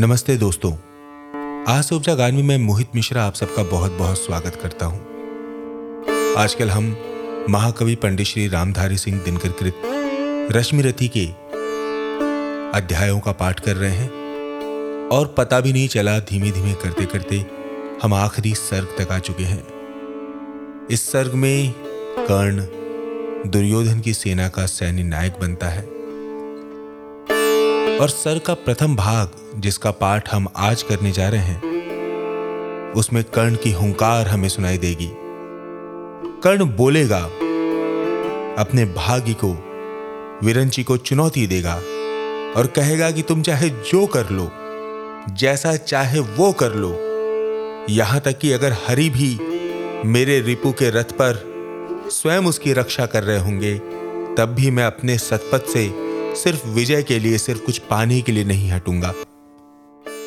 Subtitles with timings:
[0.00, 0.70] नमस्ते दोस्तों।
[1.68, 6.70] आज उपजा गान में मैं मोहित मिश्रा आप सबका बहुत बहुत स्वागत करता हूँ। आजकल
[6.70, 6.96] हम
[7.50, 11.24] महाकवि पंडित श्री रामधारी सिंह दिनकर कृत रश्मि रथी के
[12.78, 17.44] अध्यायों का पाठ कर रहे हैं और पता भी नहीं चला धीमे धीमे करते करते
[18.02, 19.64] हम आखिरी सर्ग तक आ चुके हैं।
[20.90, 21.72] इस सर्ग में
[22.20, 22.66] कर्ण
[23.50, 25.93] दुर्योधन की सेना का सैन्य नायक बनता है।
[28.00, 33.56] और सर का प्रथम भाग, जिसका पाठ हम आज करने जा रहे हैं, उसमें कर्ण
[33.56, 35.10] की हुंकार हमें सुनाई देगी।
[36.40, 37.20] कर्ण बोलेगा,
[38.58, 39.52] अपने भाग्य को,
[40.46, 41.74] विरंची को चुनौती देगा,
[42.56, 44.50] और कहेगा कि तुम चाहे जो कर लो,
[45.34, 46.92] जैसा चाहे वो कर लो,
[47.90, 49.38] यहाँ तक कि अगर हरि भी
[50.08, 51.42] मेरे रिपु के रथ पर
[52.10, 53.78] स्वयं उसकी रक्षा कर रहे होंगे,
[54.38, 56.03] तब भी मैं अपने सतपथ से
[56.36, 59.14] सिर्फ़ विजय के लिए, सिर्फ़ कुछ पाने के लिए नहीं हटूँगा।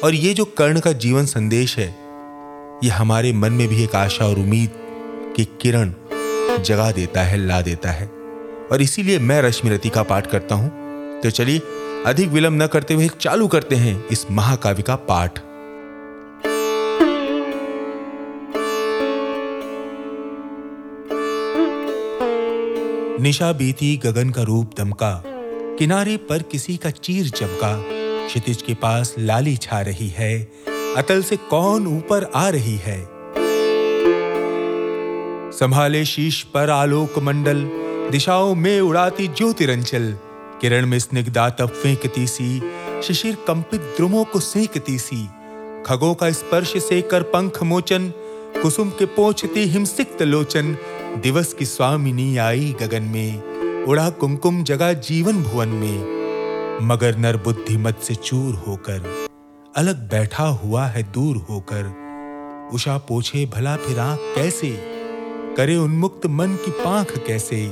[0.04, 1.96] और ये जो कर्ण का जीवन संदेश है,
[2.84, 4.70] ये हमारे मन में भी एक आशा और उम्मीद
[5.36, 5.94] की किरण
[6.64, 8.08] जगा देता है, ला देता है।
[8.72, 10.70] और इसीलिए मैं रश्मि रति का पाठ करता हूँ।
[11.22, 11.62] तो चलिए,
[12.06, 15.40] अधिक विलंब न करते हुए चालू करते हैं इस महाकाव्य का पाठ।
[23.22, 25.24] निशा बीती गगन का रूप दमका
[25.80, 27.84] किनारे पर किसी का चीर चमका
[28.28, 30.40] क्षितिज के पास लाली छा रही है,
[30.98, 32.98] अतल से कौन ऊपर आ रही है?
[35.52, 37.64] संभाले शीश पर आलोक मंडल,
[38.12, 40.12] दिशाओं में उड़ाती ज्योतिरंचल
[40.62, 42.60] किरण में स्निग्धा तब फेंकती सी,
[43.04, 45.26] शिशिर कंपित द्रुमों को सेकती सी,
[45.86, 48.10] खगों का स्पर्श से कर पंख मोचन,
[48.62, 50.78] कुसुम के पोछती हिमसिक्त लोचन,
[51.18, 53.58] दिवस की स्वामिनी आई गगन में।
[53.88, 56.00] उड़ा कुमकुम जगा जीवन भुवन में,
[56.82, 59.28] मगर नर बुद्धि मत से चूर होकर,
[59.76, 61.84] अलग बैठा हुआ है दूर होकर।
[62.74, 64.70] उषा पोछे, भला फिर आँख कैसे?
[65.58, 67.68] करे उन्मुक्त मन की पांख कैसे?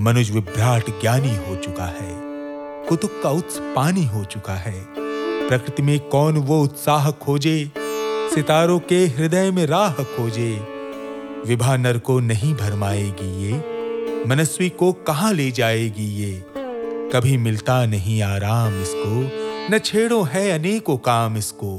[0.00, 2.14] मनुज विभ्राट ज्ञानी हो चुका है
[2.88, 4.86] कुतुक का उत्स पानी हो चुका है।
[5.48, 7.72] प्रकृति में कौन वो उत्साह खोजे?
[8.34, 10.66] सितारों के हृदय में राह खोजे।
[11.46, 13.77] विभा नर को नहीं भरमाएगी ये।
[14.26, 16.32] मनस्वी को कहाँ ले जाएगी ये?
[17.12, 19.20] कभी मिलता नहीं आराम इसको,
[19.70, 21.74] न छेड़ो है अनेकों काम इसको।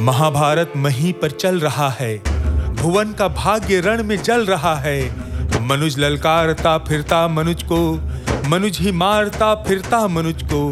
[0.00, 2.16] महाभारत मही पर चल रहा है,
[2.74, 5.00] भुवन का भाग्य रण में जल रहा है।
[5.60, 7.94] मनुज ललकारता फिरता मनुज को,
[8.48, 10.68] मनुज ही मारता फिरता मनुज को।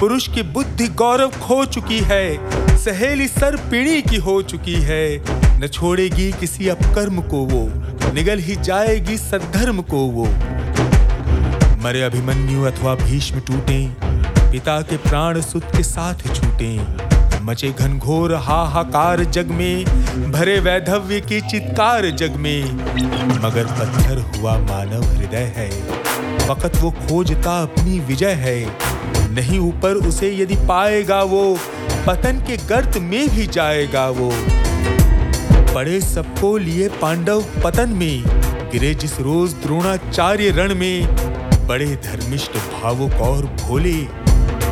[0.00, 5.66] पुरुष की बुद्धि गौरव खो चुकी है, सहेली सर पीढ़ी की हो चुकी है। न
[5.66, 7.62] छोड़ेगी किसी अपकर्म को वो
[8.14, 10.24] निगल ही जाएगी सद्धर्म को वो।
[11.82, 13.78] मरे अभिमन्यु अथवा भीष्म टूटे,
[14.52, 16.78] पिता के प्राण सुत के साथ छूटे।
[17.42, 19.84] मचे घनघोर हाहाकार जग में,
[20.32, 22.72] भरे वैधव्य की चित्कार जग में।
[23.44, 25.70] मगर पत्थर हुआ मानव हृदय है
[26.48, 28.58] वक़्त वो खोजता अपनी विजय है।
[29.34, 31.58] नहीं ऊपर उसे यदि पाएगा वो,
[32.06, 34.32] पतन के गर्त में भी जाएगा वो।
[35.74, 38.22] पड़े सबको लिए पांडव पतन में।
[38.72, 41.06] गिरे जिस रोज द्रोणाचार्य रण में,
[41.68, 43.98] बड़े धर्मिष्ठ भावुक और भोले,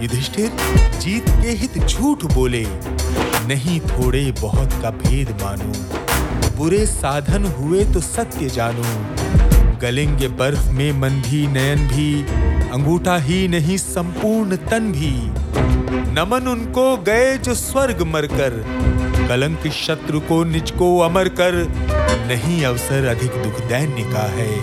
[0.02, 0.50] युधिष्ठिर
[1.00, 2.64] जीत के हित झूठ बोले।
[3.46, 5.72] नहीं थोड़े बहुत का भेद मानो,
[6.56, 12.10] बुरे साधन हुए तो सत्य जानो। गलेंगे बर्फ़ में भी नयन भी
[12.76, 15.12] अंगूठा ही नहीं, संपूर्ण तन भी।
[16.12, 18.50] नमन उनको गए जो स्वर्ग मरकर
[19.28, 21.53] कलंक शत्रु को निज को अमर कर।
[22.28, 24.59] नहीं अवसर अधिक दुख दैन्य का है।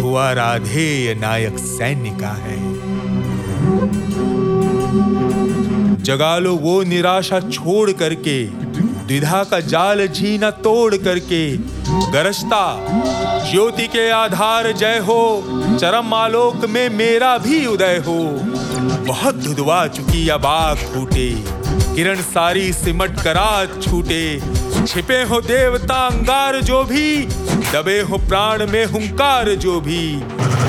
[0.00, 2.58] हुआ राधेय नायक सैन्य का है।
[6.02, 8.67] जगा लो वो निराशा छोड़ करके।
[9.08, 11.40] द्विधा का जाल झीना तोड़ करके
[12.12, 12.64] गरजता।
[13.50, 15.22] ज्योति के आधार जय हो,
[15.80, 18.18] चरम आलोक में मेरा भी उदय हो।
[19.06, 21.28] बहुत धुधवा चुकी अब आग फूटे,
[21.94, 23.50] किरण सारी सिमट करा
[23.80, 24.24] छूटे।
[24.86, 27.16] छिपे हो देवता अंगार जो भी,
[27.72, 30.04] दबे हो प्राण में हुंकार जो भी।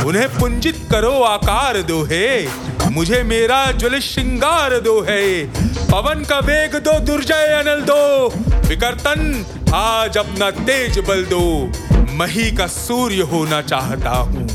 [0.06, 5.44] उन्हें पुंजित करो आकार दो है मुझे मेरा ज्वल श्रृंगार दो है
[5.92, 8.28] पवन का वेग दो, दुर्जय अनल दो।
[8.68, 11.72] विकर्तन, आज अपना तेज बल दो।
[12.16, 14.48] मही का सूर्य होना चाहता हूँ।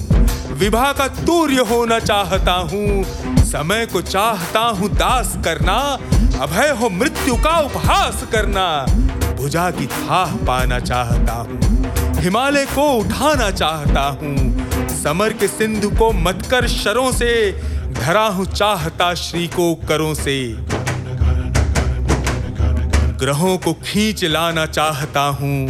[0.59, 3.05] विभा का तूर्य होना चाहता हूँ।
[3.45, 5.79] समय को चाहता हूँ दास करना।
[6.41, 8.87] अभय हो मृत्यु का उपहास करना।
[9.37, 11.61] भुजा की थाह पाना चाहता हूँ।
[12.23, 14.64] हिमालय को उठाना चाहता हूँ।
[14.95, 17.31] समर के सिंधु को मतकर शरों से,
[17.93, 20.37] धरा हूँ चाहता श्री को करों से।
[23.19, 25.69] ग्रहों को खींच लाना चाहता हूँ,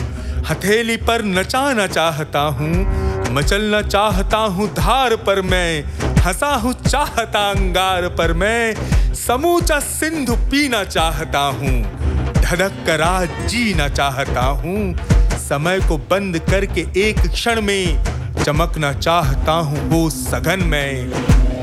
[0.51, 5.83] हथेली पर नचाना चाहता हूँ, मचलना चाहता हूँ धार पर मैं,
[6.25, 11.83] हंसा हूँ चाहता अंगार पर मैं, समूचा सिंधु पीना चाहता हूँ,
[12.35, 14.95] धड़क कर आज जीना चाहता हूँ।
[15.39, 18.14] समय को बंद करके एक क्षण में
[18.45, 21.13] चमकना चाहता हूँ वो सघन में।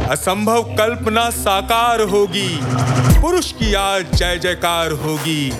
[0.07, 2.49] असंभव कल्पना साकार होगी,
[3.21, 5.51] पुरुष की आज जय जयकार होगी।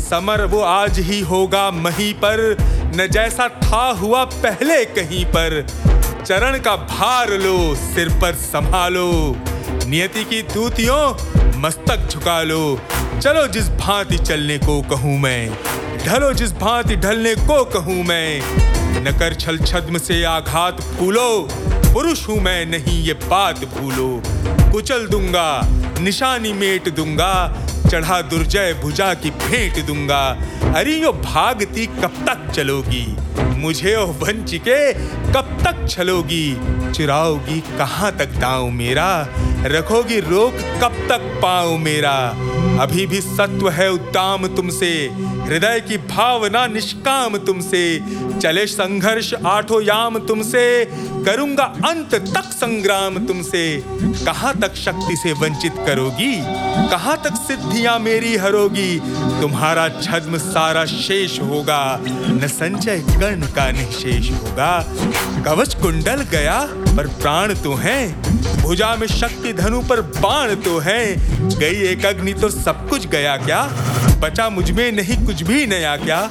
[0.00, 2.56] समर वो आज ही होगा मही पर,
[2.96, 5.60] न जैसा था हुआ पहले कहीं पर।
[6.26, 9.36] चरण का भार लो, सिर पर संभालो।
[9.86, 12.80] नियति की दूतियों मस्तक झुका लो।
[13.20, 15.50] चलो जिस भांति चलने को कहूँ मैं,
[16.06, 21.48] ढलो जिस भांति ढलने को कहूँ मैं। न कर छल छद्म से आघात फूलो।
[21.92, 24.22] पुरुष हूँ मैं नहीं, ये बात भूलो।
[24.72, 25.60] कुचल दूँगा,
[26.00, 27.32] निशानी मेट दूँगा,
[27.90, 30.22] चढ़ा दुर्जय भुजा की भेंट दूँगा।
[30.76, 33.04] अरे यो भागती कब तक चलोगी?
[33.60, 34.92] मुझे ओ वंचिके,
[35.32, 36.56] कब तक छलोगी?
[36.92, 39.28] चुराओगी कहाँ तक दाव मेरा?
[39.64, 42.16] रखोगी रोक कब तक पाओ मेरा?
[42.80, 48.00] अभी भी सत्व है उद्दाम तुमसे, हृदय की भावना निष्काम तुमसे।
[48.42, 50.84] चले संघर्ष आठो याम तुमसे,
[51.24, 53.84] करूँगा अंत तक संग्राम तुमसे।
[54.24, 56.42] कहाँ तक शक्ति से वंचित करोगी?
[56.90, 59.00] कहाँ तक सिद्धियाँ मेरी हरोगी?
[59.40, 64.84] तुम्हारा छद्म सारा शेष होगा। न संचय कर्ण का निशेष होगा।
[65.44, 66.58] कवच कुंडल गया,
[66.96, 67.98] पर प्राण तो है।
[68.62, 71.04] भुजा में शक्ति धनु पर बाण तो है।
[71.58, 73.62] गई एक अग्नि तो सब कुछ गया क्या?
[74.20, 76.30] बचा मुझमें नहीं कुछ भी नया क्या?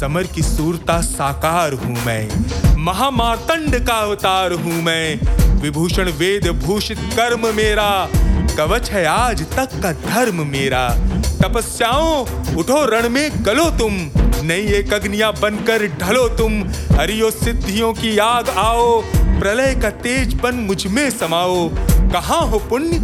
[0.00, 2.28] समर की सूरता साकार हूँ मैं।
[2.76, 5.18] महामार्तंड का अवतार हूँ मैं।
[5.60, 8.08] विभूषण वेद भूषित कर्म मेरा।
[8.56, 10.88] कवच है आज तक का धर्म मेरा।
[11.42, 12.26] तपस्याओं,
[12.56, 16.62] उठो रण में गलो तुम। नई एक अग्निया बनकर ढलो तुम।
[16.92, 19.00] हरियो सिद्धियों की आग आओ,
[19.40, 21.68] प्रलय का तेज बन मुझमें समाओ।
[22.12, 22.98] कहाँ हो पुण्य?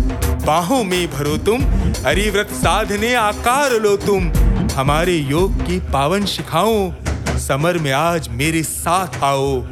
[0.47, 1.63] बाहों में भरो तुम।
[2.07, 4.31] हरिव्रत साधने आकार लो तुम।
[4.73, 6.93] हमारे योग की पावन शिखाओ,
[7.39, 9.65] समर में आज मेरे साथ आओ।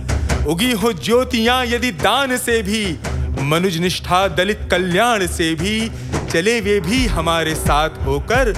[0.48, 2.98] उगी हो ज्योतियाँ यदि दान से भी
[3.42, 5.90] मनुज निष्ठा दलित कल्याण से भी,
[6.32, 8.52] चले वे भी हमारे साथ होकर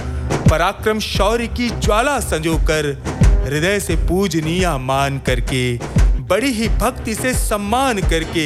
[0.53, 2.87] पराक्रम शौर्य की ज्वाला संजोकर,
[3.45, 5.61] हृदय से पूजनीय मान करके,
[6.23, 8.45] बड़ी ही भक्ति से सम्मान करके,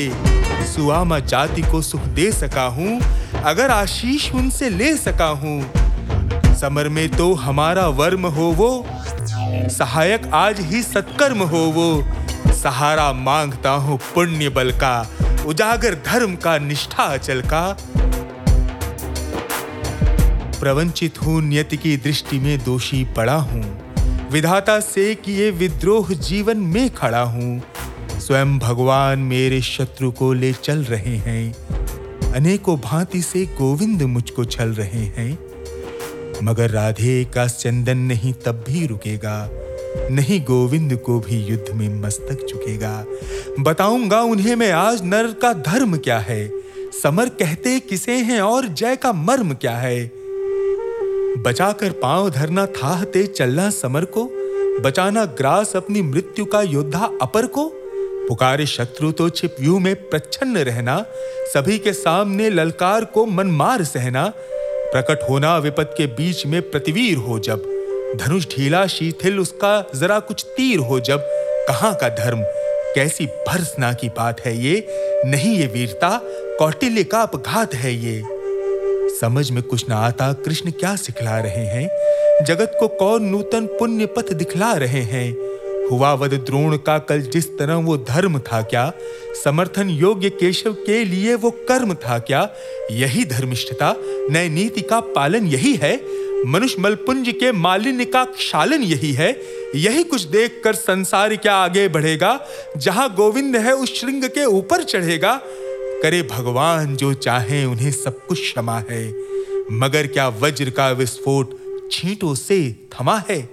[0.66, 3.00] सुआमा जाति को सुख दे सका हूँ,
[3.44, 8.72] अगर आशीष उनसे ले सका हूँ। समर में तो हमारा वर्म हो वो
[9.70, 14.96] सहायक आज ही सत्कर्म हो वो सहारा माँगता हूँ पुण्य बल का,
[15.46, 17.66] उजागर धर्म का निष्ठा अचल का
[20.60, 23.64] प्रवंचित हूँ नियति की दृष्टि में दोषी पड़ा हूँ।
[24.32, 27.62] विधाता से किए विद्रोह जीवन में खड़ा हूँ।
[28.20, 34.70] स्वयं भगवान मेरे शत्रु को ले चल रहे हैं। अनेकों भांति से गोविंद मुझको छल
[34.70, 35.38] रहे हैं।
[36.44, 39.50] मगर राधे का चंदन नहीं तब भी रुकेगा।
[40.12, 43.06] नहीं गोविंद को भी युद्ध में मस्तक झुकेगा
[43.60, 46.52] बताऊँगा उन्हें मैं आज नर का धर्म क्या है।
[47.04, 50.17] समर कहते किसे हैं और जय का मर्म क्या है।
[51.38, 54.24] बचाकर पाँव धरना थाहते चलना समर को,
[54.82, 57.68] बचाना ग्रास अपनी मृत्यु का योद्धा अपर को।
[58.28, 61.06] पुकारे शत्रु तो छिप व्यू में प्रच्छन्न रहना,
[61.54, 64.28] सभी के सामने ललकार को मन मार सहना।
[64.92, 67.64] प्रकट होना विपद के बीच में प्रतिवीर हो जब,
[68.16, 71.20] धनुष ढीला शीथिल उसका जरा कुछ तीर हो जब,
[71.68, 72.42] कहाँ का धर्म,
[72.96, 74.88] कैसी भर्सना की बात है ये,
[75.26, 76.20] नहीं ये वीरता,
[76.60, 78.37] कौटिल्य का अपघात है ये।
[79.22, 81.90] समझ में कुछ ना आता कृष्ण क्या सिखला रहे हैं?
[82.46, 85.38] जगत को कौन नूतन पुण्य पथ दिखला रहे हैं?
[85.92, 88.92] हुआ वध द्रोण का कल जिस तरह वो धर्म था क्या?
[89.44, 92.50] समर्थन योग्य केशव के लिए वो कर्म था क्या?
[92.92, 93.96] यही धर्मिष्ठता,
[94.30, 96.02] नए नीति का पालन यही है?
[96.46, 99.42] मनुष्य मलपुंज के मालिन्य का क्षालन यही है?
[99.76, 102.40] यही कुछ देखकर संसार क्या आगे बढ़ेगा?
[102.78, 105.42] जहाँ गोविंद है उस श्रृंग के ऊपर चढ़ेगा?
[106.04, 109.14] करे भगवान जो चाहे, उन्हें सब कुछ क्षमा है।
[109.72, 111.58] मगर क्या वज्र का विस्फोट
[111.92, 113.50] छींटों से थमा है?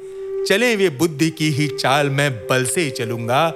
[0.48, 3.54] चले वे बुद्धि की ही चाल, मैं बल से चलूँगा।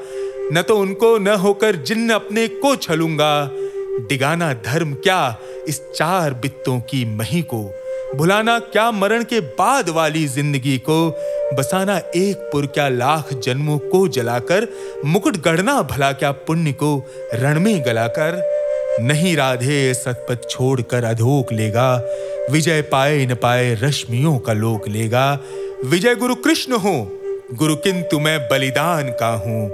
[0.52, 3.50] न तो उनको न होकर जिन्न अपने को छलूँगा।
[4.08, 7.74] डिगाना धर्म क्या इस चार बित्तों की मही को?
[8.16, 11.10] भुलाना क्या मरण के बाद वाली ज़िंदगी को?
[11.56, 14.68] बसाना एक पुर क्या लाख जन्मों को जलाकर?
[15.04, 18.57] मुकुट गढ़ना भला क्या पुण्य को रण में गलाकर?
[19.00, 22.04] नहीं राधे सतपथ छोड़कर अधोक लेगा।
[22.50, 25.40] विजय पाए न पाए रश्मियों का लोक लेगा।
[25.84, 27.20] विजय गुरु कृष्ण हो,
[27.54, 29.70] गुरु किंतु मैं बलिदान का हूँ।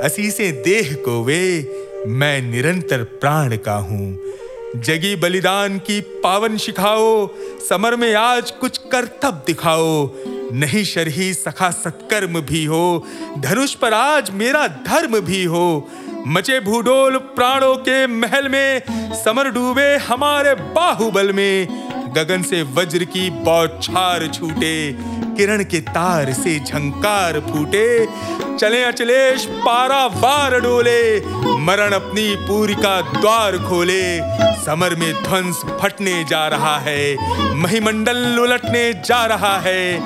[0.00, 1.72] असी से देह को वे,
[2.06, 4.18] मैं निरंतर प्राण का हूँ।
[4.76, 7.28] जगी बलिदान की पावन शिखाओ,
[7.68, 10.10] समर में आज कुछ करतब दिखाओ।
[10.52, 13.06] नहीं शरही सखा सत्कर्म भी हो,
[13.38, 15.88] धनुष पर आज मेरा धर्म भी हो।
[16.26, 18.82] मचे भूडोल प्राणों के महल में,
[19.14, 21.66] समर डूबे हमारे बाहुबल में।
[22.16, 24.92] गगन से वज्र की बौछार छूटे
[25.36, 28.06] किरण के तार से झंकार फूटे।
[28.60, 31.20] चले अचलेश, पारा वार डोले।
[31.58, 34.18] मरण अपनी पूरी का द्वार खोले।
[34.64, 37.16] समर में ध्वंस फटने जा रहा है।
[37.54, 39.96] महिमंडल उलटने जा रहा है।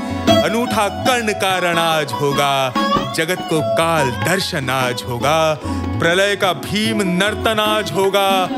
[0.43, 2.73] अनूठा कर्ण कारण आज होगा।
[3.17, 5.61] जगत को काल दर्शन आज होगा।
[6.01, 8.49] प्रलय का भीम नर्तन आज होगा।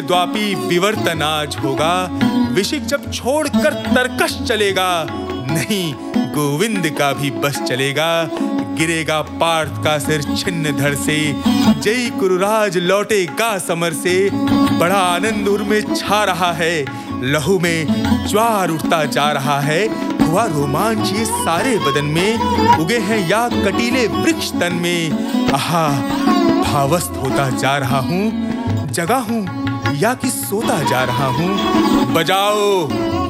[0.00, 2.08] द्वापी विवर्तन आज होगा।
[2.52, 5.06] विशिक जब छोड़कर तरकश चलेगा।
[5.50, 5.94] नहीं,
[6.34, 8.28] गोविंद का भी बस चलेगा।
[8.74, 11.42] गिरेगा पार्थ का सिर छिन्न धड़ से।
[11.80, 14.30] जय कुरुराज लौटेगा समर से।
[14.78, 16.84] बड़ा आनंद में छा रहा है।
[17.22, 17.86] लहू में
[18.28, 19.86] ज्वार उठता जा रहा है।
[20.26, 22.38] हुआ रोमांच ये सारे बदन में।
[22.78, 25.12] उगे हैं या कटीले वृक्ष तन में।
[25.52, 25.88] आहा,
[26.62, 28.30] भावस्थ होता जा रहा हूँ।
[28.90, 29.64] जगा हूँ
[29.96, 32.88] या कि सोता जा रहा हूँ। बजाओ,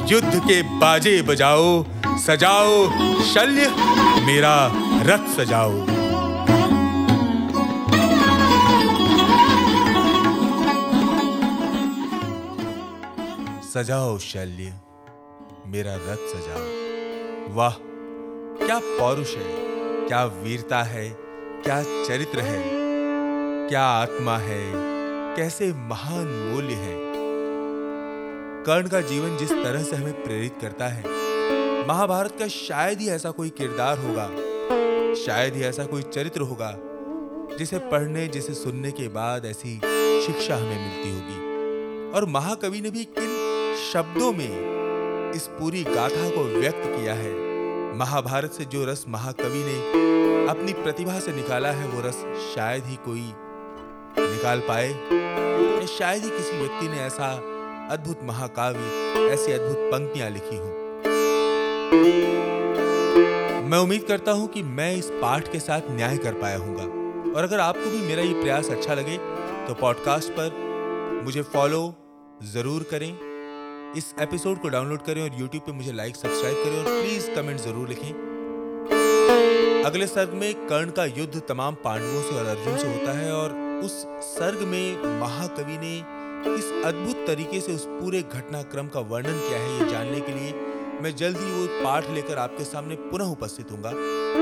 [0.09, 1.83] युद्ध के बाजे बजाओ।
[2.19, 2.85] सजाओ
[3.25, 3.69] शल्य,
[4.27, 4.71] मेरा
[5.03, 5.73] रथ सजाओ।
[13.65, 14.73] सजाओ शल्य,
[15.67, 17.75] मेरा रथ सजाओ। वाह,
[18.67, 19.53] क्या पौरुष है,
[20.09, 21.09] क्या वीरता है,
[21.65, 22.63] क्या चरित्र है,
[23.69, 24.63] क्या आत्मा है,
[25.37, 26.97] कैसे महान मूल्य है।
[28.65, 31.24] कर्ण का जीवन जिस तरह से हमें प्रेरित करता है
[31.89, 34.27] महाभारत का शायद ही ऐसा कोई किरदार होगा,
[35.15, 36.71] शायद ही ऐसा कोई चरित्र होगा,
[37.59, 39.75] जिसे पढ़ने, जिसे सुनने के बाद ऐसी
[40.27, 46.45] शिक्षा हमें मिलती होगी। और महाकवि ने भी किन शब्दों में इस पूरी गाथा को
[46.45, 47.33] व्यक्त किया है,
[47.99, 49.79] महाभारत से जो रस महाकवि ने
[50.51, 52.25] अपनी प्रतिभा से निकाला है, वो रस
[52.55, 53.27] शायद ही कोई
[54.21, 57.31] निकाल पाए, या शायद ही किसी व्यक्ति ने ऐसा
[57.91, 60.84] अद्भुत महाकाव्य, ऐसी अद्भुत पंक्तियाँ लिखी हो।
[63.65, 66.83] मैं उम्मीद करता हूँ कि मैं इस पाठ के साथ न्याय कर पाया हूँगा।
[67.33, 69.17] और अगर आपको भी मेरा ये प्रयास अच्छा लगे
[69.69, 71.83] तो पॉडकास्ट पर मुझे फॉलो
[72.53, 73.09] ज़रूर करें।
[73.97, 77.61] इस एपिसोड को डाउनलोड करें और यूट्यूब पे मुझे लाइक सब्सक्राइब करें और प्लीज़ कमेंट
[77.61, 78.13] ज़रूर लिखें।
[79.85, 83.53] अगले सर्ग में कर्ण का युद्ध तमाम पांडवों से और अर्जुन से होता है और
[83.85, 83.93] उस
[84.29, 86.01] सर्ग में महाकवि ने
[86.47, 90.53] किस अद्भुत तरीके से उस पूरे घटनाक्रम का वर्णन किया है ये जानने के लिए।
[91.03, 93.79] मैं जल्दी वो पाठ लेकर आपके सामने पुनः उपस्थित हूँ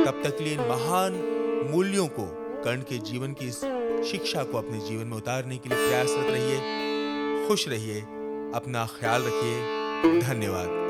[0.04, 1.14] तब तक लिए इन महान
[1.72, 2.26] मूल्यों को,
[2.64, 3.60] कर्ण के जीवन की इस
[4.10, 8.00] शिक्षा को अपने जीवन में उतारने के लिए प्रयासरत रहिए, खुश रहिए,
[8.54, 10.81] अपना ख्याल रखिए। धन्यवाद।